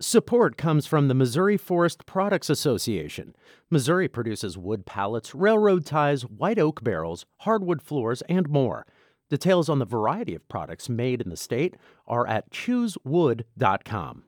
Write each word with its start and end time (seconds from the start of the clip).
Support 0.00 0.58
comes 0.58 0.84
from 0.84 1.08
the 1.08 1.14
Missouri 1.14 1.56
Forest 1.56 2.04
Products 2.04 2.50
Association. 2.50 3.34
Missouri 3.70 4.08
produces 4.08 4.58
wood 4.58 4.84
pallets, 4.84 5.34
railroad 5.34 5.86
ties, 5.86 6.20
white 6.20 6.58
oak 6.58 6.84
barrels, 6.84 7.24
hardwood 7.38 7.80
floors, 7.80 8.20
and 8.28 8.46
more. 8.46 8.84
Details 9.30 9.70
on 9.70 9.78
the 9.78 9.86
variety 9.86 10.34
of 10.34 10.46
products 10.48 10.90
made 10.90 11.22
in 11.22 11.30
the 11.30 11.36
state 11.36 11.76
are 12.06 12.26
at 12.26 12.50
choosewood.com. 12.50 14.24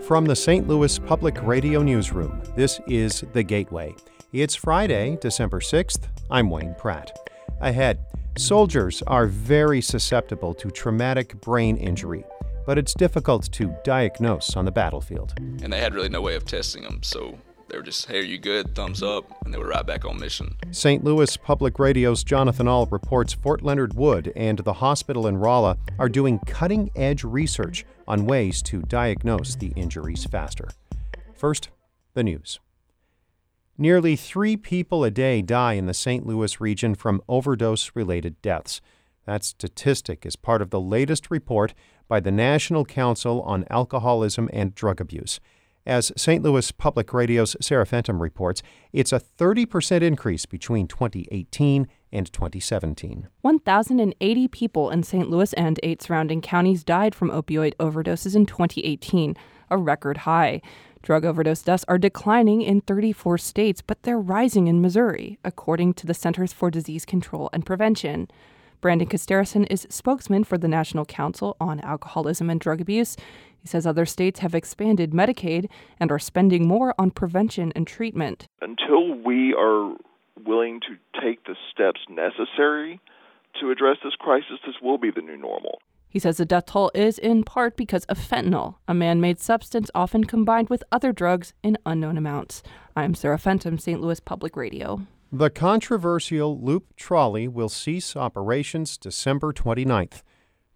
From 0.00 0.24
the 0.24 0.36
St. 0.36 0.66
Louis 0.66 0.98
Public 1.00 1.42
Radio 1.42 1.82
Newsroom, 1.82 2.40
this 2.56 2.80
is 2.86 3.26
The 3.34 3.42
Gateway. 3.42 3.94
It's 4.32 4.54
Friday, 4.54 5.18
December 5.20 5.60
6th. 5.60 6.08
I'm 6.30 6.48
Wayne 6.48 6.74
Pratt. 6.78 7.14
Ahead, 7.60 7.98
Soldiers 8.38 9.02
are 9.08 9.26
very 9.26 9.80
susceptible 9.80 10.54
to 10.54 10.70
traumatic 10.70 11.40
brain 11.40 11.76
injury, 11.76 12.22
but 12.66 12.78
it's 12.78 12.94
difficult 12.94 13.50
to 13.50 13.74
diagnose 13.82 14.54
on 14.54 14.64
the 14.64 14.70
battlefield. 14.70 15.34
And 15.36 15.72
they 15.72 15.80
had 15.80 15.92
really 15.92 16.08
no 16.08 16.20
way 16.20 16.36
of 16.36 16.44
testing 16.44 16.84
them, 16.84 17.02
so 17.02 17.36
they 17.68 17.76
were 17.76 17.82
just, 17.82 18.06
hey, 18.06 18.20
are 18.20 18.22
you 18.22 18.38
good? 18.38 18.76
Thumbs 18.76 19.02
up, 19.02 19.24
and 19.44 19.52
they 19.52 19.58
were 19.58 19.66
right 19.66 19.84
back 19.84 20.04
on 20.04 20.20
mission. 20.20 20.54
St. 20.70 21.02
Louis 21.02 21.36
Public 21.36 21.80
Radio's 21.80 22.22
Jonathan 22.22 22.68
Ahl 22.68 22.86
reports 22.86 23.32
Fort 23.32 23.62
Leonard 23.64 23.94
Wood 23.94 24.32
and 24.36 24.60
the 24.60 24.74
hospital 24.74 25.26
in 25.26 25.36
Rolla 25.38 25.76
are 25.98 26.08
doing 26.08 26.38
cutting 26.46 26.92
edge 26.94 27.24
research 27.24 27.84
on 28.06 28.24
ways 28.24 28.62
to 28.62 28.82
diagnose 28.82 29.56
the 29.56 29.72
injuries 29.74 30.24
faster. 30.26 30.68
First, 31.34 31.70
the 32.14 32.22
news. 32.22 32.60
Nearly 33.80 34.16
three 34.16 34.56
people 34.56 35.04
a 35.04 35.10
day 35.10 35.40
die 35.40 35.74
in 35.74 35.86
the 35.86 35.94
St. 35.94 36.26
Louis 36.26 36.60
region 36.60 36.96
from 36.96 37.22
overdose 37.28 37.92
related 37.94 38.42
deaths. 38.42 38.80
That 39.24 39.44
statistic 39.44 40.26
is 40.26 40.34
part 40.34 40.60
of 40.60 40.70
the 40.70 40.80
latest 40.80 41.30
report 41.30 41.74
by 42.08 42.18
the 42.18 42.32
National 42.32 42.84
Council 42.84 43.40
on 43.42 43.64
Alcoholism 43.70 44.50
and 44.52 44.74
Drug 44.74 45.00
Abuse. 45.00 45.38
As 45.86 46.10
St. 46.16 46.42
Louis 46.42 46.72
Public 46.72 47.14
Radio's 47.14 47.54
Sarah 47.60 47.86
Fenton 47.86 48.18
reports, 48.18 48.62
it's 48.92 49.12
a 49.12 49.20
30% 49.20 50.02
increase 50.02 50.44
between 50.44 50.88
2018 50.88 51.86
and 52.12 52.32
2017. 52.32 53.28
1,080 53.42 54.48
people 54.48 54.90
in 54.90 55.04
St. 55.04 55.30
Louis 55.30 55.52
and 55.52 55.78
eight 55.84 56.02
surrounding 56.02 56.40
counties 56.40 56.82
died 56.82 57.14
from 57.14 57.30
opioid 57.30 57.74
overdoses 57.76 58.34
in 58.34 58.44
2018, 58.44 59.36
a 59.70 59.78
record 59.78 60.18
high. 60.18 60.60
Drug 61.02 61.24
overdose 61.24 61.62
deaths 61.62 61.84
are 61.88 61.98
declining 61.98 62.62
in 62.62 62.80
34 62.80 63.38
states, 63.38 63.82
but 63.82 64.02
they're 64.02 64.18
rising 64.18 64.66
in 64.66 64.80
Missouri, 64.80 65.38
according 65.44 65.94
to 65.94 66.06
the 66.06 66.14
Centers 66.14 66.52
for 66.52 66.70
Disease 66.70 67.04
Control 67.04 67.48
and 67.52 67.64
Prevention. 67.64 68.28
Brandon 68.80 69.08
Costerison 69.08 69.64
is 69.64 69.86
spokesman 69.90 70.44
for 70.44 70.58
the 70.58 70.68
National 70.68 71.04
Council 71.04 71.56
on 71.60 71.80
Alcoholism 71.80 72.48
and 72.50 72.60
Drug 72.60 72.80
Abuse. 72.80 73.16
He 73.60 73.66
says 73.66 73.86
other 73.86 74.06
states 74.06 74.40
have 74.40 74.54
expanded 74.54 75.10
Medicaid 75.10 75.68
and 75.98 76.12
are 76.12 76.18
spending 76.18 76.66
more 76.66 76.94
on 76.98 77.10
prevention 77.10 77.72
and 77.74 77.86
treatment. 77.86 78.46
Until 78.60 79.14
we 79.14 79.54
are 79.54 79.96
willing 80.46 80.80
to 80.80 81.20
take 81.20 81.44
the 81.44 81.56
steps 81.72 82.00
necessary 82.08 83.00
to 83.60 83.70
address 83.70 83.96
this 84.04 84.14
crisis, 84.14 84.58
this 84.64 84.76
will 84.80 84.98
be 84.98 85.10
the 85.10 85.22
new 85.22 85.36
normal. 85.36 85.80
He 86.08 86.18
says 86.18 86.38
the 86.38 86.46
death 86.46 86.66
toll 86.66 86.90
is 86.94 87.18
in 87.18 87.44
part 87.44 87.76
because 87.76 88.04
of 88.04 88.18
fentanyl, 88.18 88.76
a 88.88 88.94
man 88.94 89.20
made 89.20 89.40
substance 89.40 89.90
often 89.94 90.24
combined 90.24 90.70
with 90.70 90.82
other 90.90 91.12
drugs 91.12 91.52
in 91.62 91.76
unknown 91.84 92.16
amounts. 92.16 92.62
I'm 92.96 93.14
Sarah 93.14 93.38
Fenton, 93.38 93.78
St. 93.78 94.00
Louis 94.00 94.18
Public 94.18 94.56
Radio. 94.56 95.02
The 95.30 95.50
controversial 95.50 96.58
Loop 96.58 96.96
Trolley 96.96 97.46
will 97.46 97.68
cease 97.68 98.16
operations 98.16 98.96
December 98.96 99.52
29th. 99.52 100.22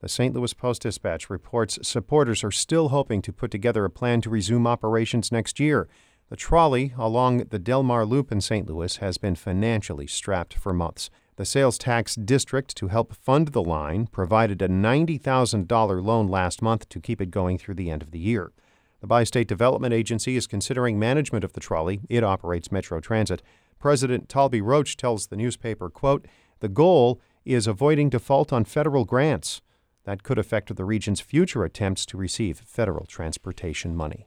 The 0.01 0.09
St. 0.09 0.35
Louis 0.35 0.53
Post 0.53 0.83
Dispatch 0.83 1.31
reports 1.31 1.79
supporters 1.81 2.45
are 2.45 2.51
still 2.51 2.91
hoping 2.91 3.23
to 3.23 3.33
put 3.33 3.51
together 3.51 3.87
a 3.87 3.91
plan 3.91 4.21
to 4.23 4.31
resume 4.31 4.67
operations 4.67 5.33
next 5.33 5.59
year. 5.59 5.89
The 6.29 6.37
trolley 6.37 6.93
along 6.99 7.39
the 7.51 7.59
Delmar 7.59 8.05
Loop 8.05 8.31
in 8.31 8.43
St. 8.43 8.69
Louis 8.69 8.97
has 8.97 9.17
been 9.17 9.37
financially 9.37 10.07
strapped 10.07 10.55
for 10.55 10.75
months. 10.75 11.09
The 11.37 11.45
sales 11.47 11.79
tax 11.79 12.15
district, 12.15 12.77
to 12.77 12.89
help 12.89 13.15
fund 13.15 13.49
the 13.49 13.63
line, 13.63 14.07
provided 14.07 14.61
a 14.61 14.69
$90,000 14.69 16.05
loan 16.05 16.29
last 16.29 16.61
month 16.61 16.89
to 16.91 17.01
keep 17.01 17.23
it 17.23 17.31
going 17.31 17.57
through 17.57 17.77
the 17.77 17.91
end 17.91 18.03
of 18.03 18.11
the 18.11 18.19
year. 18.19 18.53
The 19.01 19.07
Bi 19.07 19.25
State 19.25 19.49
Development 19.49 19.95
Agency 19.95 20.37
is 20.37 20.47
considering 20.47 20.99
management 20.99 21.43
of 21.43 21.55
the 21.55 21.61
trolley. 21.61 22.01
It 22.11 22.23
operates 22.23 22.71
Metro 22.71 23.01
Transit. 23.01 23.43
President 23.79 24.29
Taulby 24.29 24.63
Roach 24.63 24.97
tells 24.97 25.27
the 25.27 25.37
newspaper, 25.37 25.89
quote, 25.89 26.27
The 26.61 26.69
goal 26.69 27.21
is 27.45 27.67
avoiding 27.67 28.11
default 28.11 28.53
on 28.53 28.65
federal 28.65 29.05
grants. 29.05 29.63
That 30.05 30.23
could 30.23 30.39
affect 30.39 30.75
the 30.75 30.85
region's 30.85 31.21
future 31.21 31.65
attempts 31.65 32.05
to 32.07 32.17
receive 32.17 32.59
federal 32.59 33.07
transportation 33.07 33.97
money. 33.97 34.27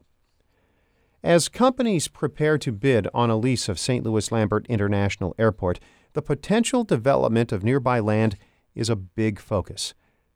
As 1.23 1.49
companies 1.49 2.07
prepare 2.07 2.57
to 2.57 2.71
bid 2.71 3.07
on 3.13 3.29
a 3.29 3.37
lease 3.37 3.69
of 3.69 3.79
St. 3.79 4.03
Louis 4.03 4.31
Lambert 4.31 4.65
International 4.67 5.33
Airport, 5.39 5.79
the 6.15 6.21
potential 6.21 6.85
development 6.85 7.51
of 7.51 7.61
nearby 7.61 7.99
land 7.99 8.37
is 8.73 8.89
a 8.89 8.95
big 8.95 9.37
focus. 9.37 9.93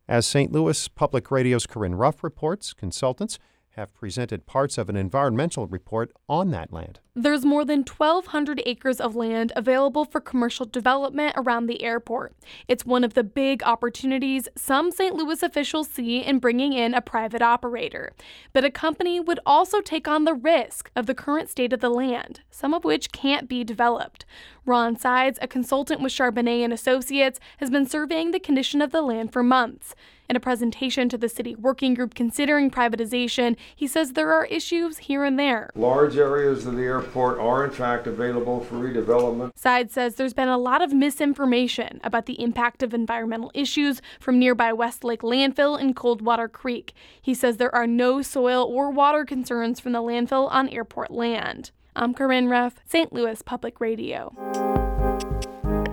As 0.09 0.25
St. 0.25 0.51
Louis 0.51 0.89
Public 0.89 1.31
Radio's 1.31 1.65
Corinne 1.65 1.95
Ruff 1.95 2.21
reports, 2.21 2.73
consultants 2.73 3.39
have 3.79 3.93
presented 3.93 4.45
parts 4.45 4.77
of 4.77 4.89
an 4.89 4.97
environmental 4.97 5.65
report 5.65 6.11
on 6.27 6.51
that 6.51 6.71
land. 6.71 6.99
There's 7.15 7.45
more 7.45 7.65
than 7.65 7.79
1,200 7.79 8.61
acres 8.65 8.99
of 8.99 9.15
land 9.15 9.51
available 9.55 10.05
for 10.05 10.21
commercial 10.21 10.65
development 10.65 11.33
around 11.37 11.65
the 11.65 11.81
airport. 11.81 12.35
It's 12.67 12.85
one 12.85 13.03
of 13.03 13.13
the 13.13 13.23
big 13.23 13.63
opportunities 13.63 14.47
some 14.55 14.91
St. 14.91 15.15
Louis 15.15 15.41
officials 15.41 15.89
see 15.89 16.19
in 16.19 16.39
bringing 16.39 16.73
in 16.73 16.93
a 16.93 17.01
private 17.01 17.41
operator. 17.41 18.13
But 18.53 18.65
a 18.65 18.71
company 18.71 19.19
would 19.19 19.39
also 19.45 19.81
take 19.81 20.07
on 20.07 20.25
the 20.25 20.33
risk 20.33 20.91
of 20.95 21.05
the 21.05 21.15
current 21.15 21.49
state 21.49 21.73
of 21.73 21.79
the 21.79 21.89
land, 21.89 22.41
some 22.51 22.73
of 22.73 22.83
which 22.83 23.11
can't 23.11 23.49
be 23.49 23.63
developed. 23.63 24.25
Ron 24.65 24.97
Sides, 24.97 25.39
a 25.41 25.47
consultant 25.47 26.01
with 26.01 26.11
Charbonnet 26.11 26.63
and 26.63 26.73
Associates, 26.73 27.39
has 27.57 27.69
been 27.69 27.87
surveying 27.87 28.31
the 28.31 28.39
condition 28.39 28.81
of 28.81 28.91
the 28.91 29.01
land 29.01 29.33
for 29.33 29.41
months. 29.41 29.95
In 30.29 30.35
a 30.35 30.39
presentation 30.39 31.09
to 31.09 31.17
the 31.17 31.27
city 31.27 31.55
working 31.55 31.95
group 31.95 32.13
considering 32.13 32.69
privatization, 32.69 33.57
he 33.75 33.87
says 33.87 34.13
there 34.13 34.31
are 34.31 34.45
issues 34.45 34.99
here 34.99 35.23
and 35.23 35.39
there. 35.39 35.71
Large 35.73 36.17
areas 36.17 36.67
of 36.67 36.75
the 36.75 36.83
airport 36.83 37.39
are 37.39 37.65
in 37.65 37.71
fact 37.71 38.05
available 38.05 38.59
for 38.59 38.75
redevelopment. 38.75 39.57
Side 39.57 39.89
says 39.89 40.15
there's 40.15 40.35
been 40.35 40.47
a 40.47 40.59
lot 40.59 40.83
of 40.83 40.93
misinformation 40.93 41.99
about 42.03 42.27
the 42.27 42.39
impact 42.39 42.83
of 42.83 42.93
environmental 42.93 43.49
issues 43.55 44.03
from 44.19 44.37
nearby 44.37 44.71
Westlake 44.71 45.21
landfill 45.21 45.81
and 45.81 45.95
Coldwater 45.95 46.47
Creek. 46.47 46.93
He 47.19 47.33
says 47.33 47.57
there 47.57 47.73
are 47.73 47.87
no 47.87 48.21
soil 48.21 48.63
or 48.63 48.91
water 48.91 49.25
concerns 49.25 49.79
from 49.79 49.93
the 49.93 49.99
landfill 50.03 50.47
on 50.51 50.69
airport 50.69 51.09
land. 51.09 51.71
I'm 51.95 52.13
Corinne 52.13 52.49
Ruff, 52.49 52.75
St. 52.85 53.11
Louis 53.11 53.41
Public 53.41 53.81
Radio. 53.81 54.78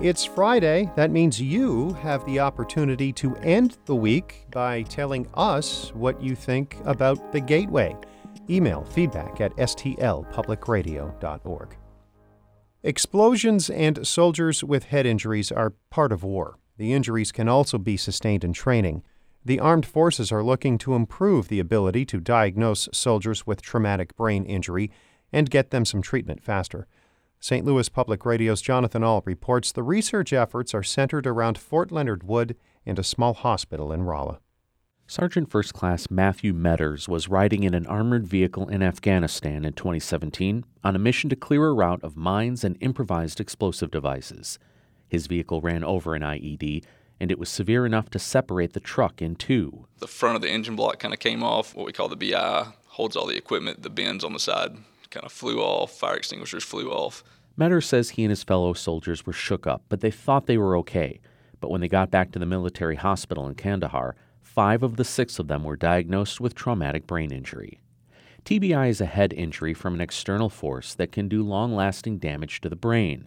It's 0.03 0.27
Friday. 0.27 0.93
That 0.95 1.11
means 1.11 1.41
you 1.41 1.95
have 1.95 2.23
the 2.27 2.39
opportunity 2.39 3.15
to 3.15 3.35
end 3.37 3.79
the 3.87 3.97
week 3.97 4.45
by 4.51 4.83
telling 4.83 5.27
us 5.33 5.91
what 5.95 6.23
you 6.23 6.37
think 6.37 6.77
about 6.85 7.33
the 7.33 7.41
Gateway. 7.41 7.97
Email 8.51 8.85
feedback 8.85 9.41
at 9.41 9.57
stlpublicradio.org. 9.57 11.77
Explosions 12.83 13.71
and 13.71 14.07
soldiers 14.07 14.63
with 14.63 14.85
head 14.85 15.07
injuries 15.07 15.51
are 15.51 15.73
part 15.91 16.13
of 16.13 16.23
war. 16.23 16.59
The 16.77 16.93
injuries 16.93 17.33
can 17.33 17.49
also 17.49 17.79
be 17.79 17.97
sustained 17.97 18.45
in 18.45 18.53
training. 18.53 19.03
The 19.47 19.61
armed 19.61 19.87
forces 19.87 20.31
are 20.31 20.45
looking 20.45 20.77
to 20.79 20.95
improve 20.95 21.49
the 21.49 21.59
ability 21.59 22.05
to 22.07 22.21
diagnose 22.21 22.91
soldiers 22.93 23.47
with 23.47 23.63
traumatic 23.63 24.15
brain 24.15 24.45
injury 24.45 24.91
and 25.33 25.49
get 25.49 25.71
them 25.71 25.87
some 25.87 26.03
treatment 26.03 26.43
faster. 26.43 26.87
St. 27.41 27.65
Louis 27.65 27.89
Public 27.89 28.25
Radio's 28.25 28.63
Jonathan 28.63 29.05
Ahl 29.05 29.23
reports 29.25 29.71
the 29.71 29.83
research 29.83 30.33
efforts 30.33 30.75
are 30.75 30.83
centered 30.83 31.27
around 31.27 31.59
Fort 31.59 31.93
Leonard 31.93 32.23
Wood 32.23 32.57
and 32.85 32.99
a 32.99 33.05
small 33.05 33.35
hospital 33.35 33.93
in 33.93 34.03
Rolla. 34.03 34.41
Sergeant 35.07 35.49
First 35.49 35.73
Class 35.73 36.11
Matthew 36.11 36.53
Metters 36.53 37.07
was 37.07 37.29
riding 37.29 37.63
in 37.63 37.75
an 37.75 37.87
armored 37.87 38.27
vehicle 38.27 38.69
in 38.69 38.83
Afghanistan 38.83 39.65
in 39.65 39.73
2017 39.75 40.65
on 40.83 40.97
a 40.97 40.99
mission 40.99 41.31
to 41.31 41.37
clear 41.37 41.69
a 41.69 41.73
route 41.73 42.03
of 42.03 42.17
mines 42.17 42.65
and 42.65 42.77
improvised 42.81 43.39
explosive 43.39 43.93
devices. 43.93 44.59
His 45.07 45.29
vehicle 45.29 45.61
ran 45.61 45.85
over 45.85 46.17
an 46.17 46.23
IED, 46.23 46.83
and 47.21 47.31
it 47.31 47.39
was 47.39 47.49
severe 47.49 47.87
enough 47.87 48.11
to 48.11 48.19
separate 48.19 48.73
the 48.73 48.81
truck 48.81 49.23
in 49.23 49.37
two. 49.37 49.87
The 49.99 50.09
front 50.09 50.35
of 50.35 50.43
the 50.43 50.51
engine 50.51 50.75
block 50.75 50.99
kind 50.99 51.15
of 51.15 51.21
came 51.21 51.45
off, 51.45 51.77
what 51.77 51.87
we 51.87 51.93
call 51.93 52.09
the 52.09 52.17
BI, 52.17 52.67
holds 52.89 53.15
all 53.15 53.27
the 53.27 53.37
equipment, 53.37 53.85
the 53.85 53.91
bins 53.91 54.25
on 54.25 54.33
the 54.33 54.41
side 54.41 54.77
kind 55.17 55.25
of 55.25 55.33
flew 55.33 55.61
off, 55.61 55.93
fire 55.93 56.17
extinguishers 56.17 56.63
flew 56.63 56.91
off. 56.91 57.25
Metter 57.57 57.81
says 57.81 58.11
he 58.11 58.25
and 58.25 58.31
his 58.31 58.43
fellow 58.43 58.75
soldiers 58.75 59.25
were 59.25 59.33
shook 59.33 59.67
up, 59.67 59.83
but 59.89 60.01
they 60.01 60.11
thought 60.11 60.47
they 60.47 60.59
were 60.59 60.77
okay. 60.77 61.21
But 61.59 61.71
when 61.71 61.81
they 61.81 61.89
got 61.89 62.11
back 62.11 62.33
to 62.33 62.39
the 62.39 62.45
military 62.45 62.97
hospital 62.97 63.49
in 63.49 63.55
Kandahar, 63.55 64.15
five 64.43 64.83
of 64.83 64.97
the 64.97 65.05
six 65.05 65.39
of 65.39 65.49
them 65.49 65.65
were 65.65 65.77
diagnosed 65.77 66.39
with 66.39 66.55
traumatic 66.55 67.07
brain 67.07 67.33
injury. 67.33 67.81
TBI 68.45 68.91
is 68.91 69.01
a 69.01 69.07
head 69.07 69.33
injury 69.33 69.73
from 69.73 69.95
an 69.95 70.03
external 70.03 70.51
force 70.51 70.95
that 70.95 71.13
can 71.13 71.29
do 71.29 71.43
long 71.43 71.75
lasting 71.75 72.19
damage 72.19 72.61
to 72.61 72.69
the 72.69 72.77
brain. 72.77 73.27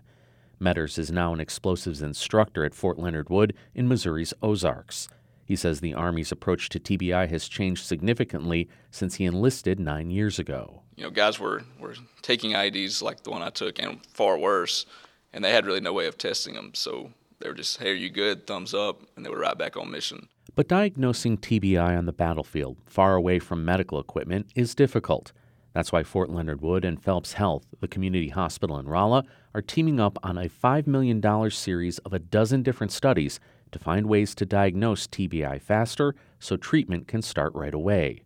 Metters 0.62 1.00
is 1.00 1.12
now 1.12 1.34
an 1.34 1.40
explosives 1.40 2.04
instructor 2.04 2.64
at 2.64 2.76
Fort 2.76 3.00
Leonard 3.00 3.32
Wood 3.32 3.56
in 3.74 3.88
Missouri's 3.88 4.34
Ozarks. 4.44 5.08
He 5.44 5.56
says 5.56 5.80
the 5.80 5.96
Army's 5.96 6.32
approach 6.32 6.70
to 6.70 6.80
TBI 6.80 7.28
has 7.32 7.48
changed 7.48 7.84
significantly 7.84 8.70
since 8.92 9.16
he 9.16 9.26
enlisted 9.26 9.80
nine 9.80 10.12
years 10.12 10.38
ago. 10.38 10.84
You 11.00 11.06
know, 11.06 11.12
guys 11.12 11.40
were, 11.40 11.64
were 11.80 11.96
taking 12.22 12.52
IEDs 12.52 13.02
like 13.02 13.24
the 13.24 13.30
one 13.32 13.42
I 13.42 13.52
took 13.52 13.80
and 13.80 14.06
far 14.08 14.38
worse, 14.38 14.86
and 15.32 15.42
they 15.42 15.52
had 15.54 15.66
really 15.66 15.80
no 15.80 15.94
way 15.94 16.08
of 16.08 16.18
testing 16.18 16.56
them. 16.56 16.72
So 16.74 17.12
they 17.40 17.48
were 17.48 17.56
just, 17.56 17.78
hey, 17.78 17.92
are 17.92 17.94
you 17.94 18.10
good? 18.10 18.46
Thumbs 18.46 18.74
up, 18.74 19.04
and 19.16 19.26
they 19.26 19.30
were 19.30 19.40
right 19.40 19.58
back 19.58 19.78
on 19.78 19.90
mission. 19.90 20.28
But 20.56 20.68
diagnosing 20.68 21.38
TBI 21.38 21.98
on 21.98 22.06
the 22.06 22.12
battlefield, 22.12 22.80
far 22.86 23.16
away 23.16 23.40
from 23.40 23.64
medical 23.64 23.98
equipment, 23.98 24.48
is 24.56 24.76
difficult. 24.76 25.32
That's 25.72 25.94
why 25.94 26.04
Fort 26.04 26.30
Leonard 26.30 26.60
Wood 26.60 26.84
and 26.84 27.02
Phelps 27.02 27.32
Health, 27.32 27.66
the 27.80 27.88
community 27.88 28.28
hospital 28.28 28.78
in 28.78 28.90
Rolla, 28.90 29.24
are 29.56 29.62
teaming 29.62 30.02
up 30.02 30.18
on 30.22 30.38
a 30.38 30.50
$5 30.50 30.86
million 30.86 31.50
series 31.50 32.00
of 32.00 32.12
a 32.12 32.20
dozen 32.20 32.62
different 32.62 32.92
studies 32.92 33.40
to 33.72 33.80
find 33.80 34.08
ways 34.08 34.36
to 34.36 34.46
diagnose 34.46 35.08
TBI 35.08 35.62
faster 35.62 36.14
so 36.40 36.58
treatment 36.58 37.08
can 37.08 37.22
start 37.22 37.56
right 37.56 37.74
away. 37.74 38.24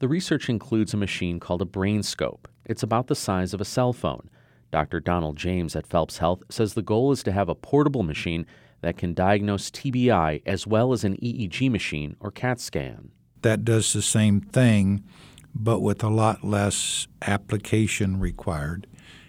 The 0.00 0.08
research 0.08 0.48
includes 0.48 0.92
a 0.92 0.96
machine 0.98 1.38
called 1.38 1.62
a 1.62 1.66
BrainScope. 1.66 2.46
It's 2.64 2.82
about 2.82 3.06
the 3.06 3.14
size 3.14 3.54
of 3.54 3.60
a 3.60 3.64
cell 3.64 3.92
phone. 3.92 4.28
Dr. 4.72 4.98
Donald 4.98 5.36
James 5.36 5.76
at 5.76 5.86
Phelps 5.86 6.18
Health 6.18 6.42
says 6.50 6.74
the 6.74 6.82
goal 6.82 7.12
is 7.12 7.22
to 7.22 7.32
have 7.32 7.48
a 7.48 7.54
portable 7.54 8.02
machine 8.02 8.44
that 8.80 8.96
can 8.96 9.14
diagnose 9.14 9.70
TBI 9.70 10.42
as 10.44 10.66
well 10.66 10.92
as 10.92 11.04
an 11.04 11.16
EEG 11.18 11.70
machine 11.70 12.16
or 12.18 12.32
CAT 12.32 12.58
scan. 12.58 13.10
That 13.42 13.64
does 13.64 13.92
the 13.92 14.02
same 14.02 14.40
thing, 14.40 15.04
but 15.54 15.80
with 15.80 16.02
a 16.02 16.08
lot 16.08 16.42
less 16.42 17.06
application 17.22 18.18
required. 18.18 18.88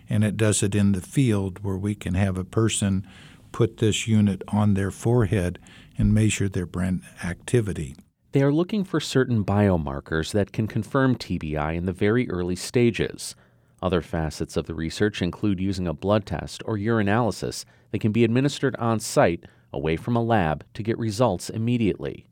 And 0.09 0.23
it 0.23 0.35
does 0.35 0.63
it 0.63 0.73
in 0.73 0.94
the 0.94 1.01
field 1.01 1.63
where 1.63 1.77
we 1.77 1.94
can 1.94 2.15
have 2.15 2.38
a 2.38 2.44
person 2.44 3.07
put 3.51 3.77
this 3.77 4.07
unit 4.07 4.41
on 4.47 4.73
their 4.73 4.91
forehead 4.91 5.59
and 5.97 6.13
measure 6.13 6.50
their 6.50 6.65
brain 6.65 7.03
activity. 7.23 7.95
They 8.35 8.41
are 8.41 8.51
looking 8.51 8.83
for 8.83 8.99
certain 8.99 9.45
biomarkers 9.45 10.33
that 10.33 10.51
can 10.51 10.67
confirm 10.67 11.15
TBI 11.15 11.73
in 11.73 11.85
the 11.85 11.93
very 11.93 12.29
early 12.29 12.57
stages. 12.57 13.33
Other 13.81 14.01
facets 14.01 14.57
of 14.57 14.65
the 14.65 14.75
research 14.75 15.21
include 15.21 15.61
using 15.61 15.87
a 15.87 15.93
blood 15.93 16.25
test 16.25 16.61
or 16.65 16.77
urinalysis 16.77 17.63
that 17.91 17.99
can 17.99 18.11
be 18.11 18.25
administered 18.25 18.75
on 18.75 18.99
site 18.99 19.45
away 19.71 19.95
from 19.95 20.17
a 20.17 20.21
lab 20.21 20.65
to 20.73 20.83
get 20.83 20.99
results 20.99 21.49
immediately. 21.49 22.27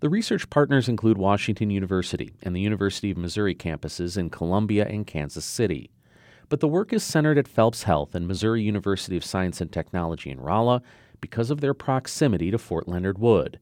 The 0.00 0.08
research 0.08 0.50
partners 0.50 0.88
include 0.88 1.18
Washington 1.18 1.70
University 1.70 2.34
and 2.42 2.56
the 2.56 2.60
University 2.60 3.12
of 3.12 3.16
Missouri 3.16 3.54
campuses 3.54 4.18
in 4.18 4.30
Columbia 4.30 4.88
and 4.88 5.06
Kansas 5.06 5.44
City 5.44 5.92
but 6.48 6.60
the 6.60 6.68
work 6.68 6.92
is 6.92 7.02
centered 7.02 7.38
at 7.38 7.46
Phelps 7.46 7.82
Health 7.82 8.14
and 8.14 8.26
Missouri 8.26 8.62
University 8.62 9.16
of 9.16 9.24
Science 9.24 9.60
and 9.60 9.70
Technology 9.70 10.30
in 10.30 10.40
Rolla 10.40 10.82
because 11.20 11.50
of 11.50 11.60
their 11.60 11.74
proximity 11.74 12.50
to 12.50 12.58
Fort 12.58 12.88
Leonard 12.88 13.18
Wood. 13.18 13.60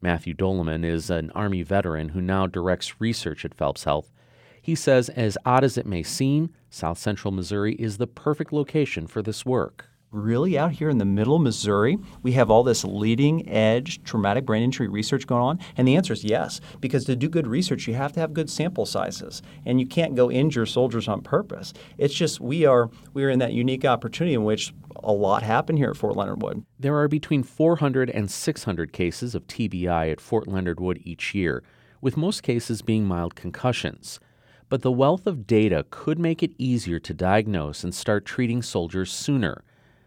Matthew 0.00 0.34
Doleman 0.34 0.84
is 0.84 1.10
an 1.10 1.30
Army 1.30 1.62
veteran 1.62 2.10
who 2.10 2.20
now 2.20 2.46
directs 2.46 3.00
research 3.00 3.44
at 3.44 3.54
Phelps 3.54 3.84
Health. 3.84 4.12
He 4.60 4.74
says, 4.74 5.08
as 5.10 5.38
odd 5.44 5.64
as 5.64 5.78
it 5.78 5.86
may 5.86 6.02
seem, 6.02 6.50
South 6.70 6.98
Central 6.98 7.32
Missouri 7.32 7.74
is 7.74 7.98
the 7.98 8.06
perfect 8.06 8.52
location 8.52 9.06
for 9.06 9.22
this 9.22 9.46
work 9.46 9.88
really 10.10 10.58
out 10.58 10.72
here 10.72 10.88
in 10.88 10.98
the 10.98 11.04
middle 11.04 11.36
of 11.36 11.42
Missouri, 11.42 11.98
we 12.22 12.32
have 12.32 12.50
all 12.50 12.62
this 12.62 12.84
leading 12.84 13.48
edge 13.48 14.02
traumatic 14.04 14.46
brain 14.46 14.62
injury 14.62 14.88
research 14.88 15.26
going 15.26 15.42
on? 15.42 15.58
And 15.76 15.86
the 15.86 15.96
answer 15.96 16.12
is 16.12 16.24
yes, 16.24 16.60
because 16.80 17.04
to 17.04 17.16
do 17.16 17.28
good 17.28 17.46
research, 17.46 17.86
you 17.86 17.94
have 17.94 18.12
to 18.12 18.20
have 18.20 18.32
good 18.32 18.50
sample 18.50 18.86
sizes, 18.86 19.42
and 19.64 19.80
you 19.80 19.86
can't 19.86 20.14
go 20.14 20.30
injure 20.30 20.66
soldiers 20.66 21.08
on 21.08 21.22
purpose. 21.22 21.72
It's 21.98 22.14
just 22.14 22.40
we 22.40 22.64
are 22.64 22.90
we 23.12 23.24
are 23.24 23.30
in 23.30 23.38
that 23.40 23.52
unique 23.52 23.84
opportunity 23.84 24.34
in 24.34 24.44
which 24.44 24.72
a 25.02 25.12
lot 25.12 25.42
happened 25.42 25.78
here 25.78 25.90
at 25.90 25.96
Fort 25.96 26.16
Leonard 26.16 26.42
Wood. 26.42 26.64
There 26.78 26.96
are 26.96 27.08
between 27.08 27.42
400 27.42 28.10
and 28.10 28.30
600 28.30 28.92
cases 28.92 29.34
of 29.34 29.46
TBI 29.46 30.10
at 30.10 30.20
Fort 30.20 30.48
Leonard 30.48 30.80
Wood 30.80 31.00
each 31.04 31.34
year, 31.34 31.62
with 32.00 32.16
most 32.16 32.42
cases 32.42 32.82
being 32.82 33.04
mild 33.04 33.34
concussions. 33.34 34.20
But 34.68 34.82
the 34.82 34.90
wealth 34.90 35.26
of 35.28 35.46
data 35.46 35.86
could 35.90 36.18
make 36.18 36.42
it 36.42 36.52
easier 36.58 36.98
to 36.98 37.14
diagnose 37.14 37.84
and 37.84 37.94
start 37.94 38.24
treating 38.24 38.62
soldiers 38.62 39.12
sooner. 39.12 39.62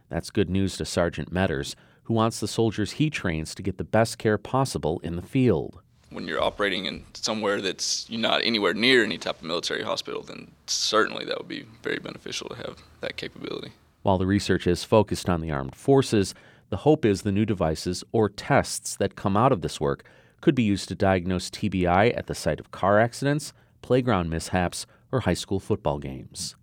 That's 0.10 0.32
good 0.32 0.50
news 0.50 0.76
to 0.78 0.86
Sergeant 0.86 1.32
Metters, 1.32 1.76
who 2.04 2.16
wants 2.16 2.40
the 2.40 2.48
soldiers 2.48 2.94
he 2.94 3.10
trains 3.10 3.54
to 3.56 3.62
get 3.62 3.78
the 3.78 3.84
best 3.84 4.18
care 4.18 4.40
possible 4.40 5.00
in 5.04 5.16
the 5.16 5.22
field. 5.22 5.80
When 6.10 6.28
you're 6.28 6.42
operating 6.42 6.86
in 6.86 7.06
somewhere 7.14 7.62
that's 7.62 8.10
not 8.10 8.42
anywhere 8.44 8.74
near 8.74 9.04
any 9.04 9.20
type 9.20 9.38
of 9.38 9.44
military 9.44 9.84
hospital, 9.84 10.24
then 10.24 10.52
certainly 10.66 11.24
that 11.26 11.38
would 11.38 11.48
be 11.48 11.66
very 11.84 12.00
beneficial 12.00 12.50
to 12.50 12.56
have 12.56 12.78
that 13.02 13.16
capability. 13.16 13.74
While 14.02 14.18
the 14.18 14.26
research 14.26 14.66
is 14.66 14.84
focused 14.84 15.30
on 15.30 15.42
the 15.42 15.52
armed 15.52 15.76
forces, 15.76 16.34
the 16.70 16.78
hope 16.78 17.06
is 17.06 17.22
the 17.22 17.32
new 17.32 17.46
devices 17.46 18.04
or 18.12 18.28
tests 18.28 18.96
that 18.96 19.16
come 19.16 19.38
out 19.38 19.52
of 19.52 19.62
this 19.62 19.80
work 19.80 20.04
could 20.42 20.56
be 20.56 20.64
used 20.64 20.88
to 20.88 20.96
diagnose 20.96 21.52
TBI 21.52 22.18
at 22.18 22.26
the 22.26 22.34
site 22.34 22.60
of 22.60 22.72
car 22.72 23.00
accidents, 23.00 23.54
playground 23.84 24.32
mishaps, 24.32 24.88
or 25.12 25.22
high 25.22 25.34
school 25.36 25.60
football 25.60 26.00
games. 26.00 26.56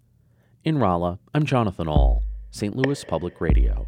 In 0.65 0.79
Rolla, 0.79 1.21
I'm 1.33 1.45
Jonathan 1.45 1.87
Ahl. 1.87 2.26
St. 2.51 2.77
Louis 2.77 3.05
Public 3.05 3.41
Radio. 3.41 3.87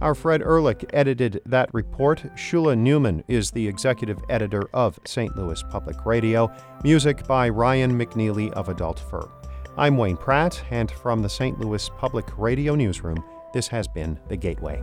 Our 0.00 0.14
Fred 0.14 0.42
Ehrlich 0.42 0.84
edited 0.92 1.40
that 1.46 1.72
report. 1.72 2.22
Shula 2.36 2.76
Neuman 2.76 3.24
is 3.28 3.50
the 3.50 3.66
executive 3.66 4.18
editor 4.28 4.68
of 4.74 4.98
St. 5.06 5.34
Louis 5.36 5.62
Public 5.70 6.04
Radio. 6.04 6.52
Music 6.84 7.26
by 7.26 7.48
Ryan 7.48 7.98
McNeely 7.98 8.52
of 8.52 8.68
Adult 8.68 9.00
Fur. 9.10 9.26
I'm 9.78 9.96
Wayne 9.96 10.16
Pratt, 10.16 10.62
and 10.70 10.90
from 10.90 11.22
the 11.22 11.28
St. 11.28 11.58
Louis 11.58 11.90
Public 11.96 12.26
Radio 12.36 12.74
Newsroom, 12.74 13.24
this 13.52 13.68
has 13.68 13.88
been 13.88 14.18
The 14.28 14.36
Gateway. 14.36 14.82